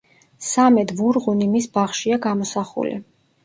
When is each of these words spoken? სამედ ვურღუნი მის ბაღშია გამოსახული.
სამედ 0.45 0.93
ვურღუნი 1.03 1.51
მის 1.53 1.69
ბაღშია 1.77 2.21
გამოსახული. 2.27 3.01